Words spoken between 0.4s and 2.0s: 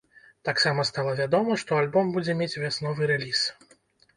Таксама стала вядома, што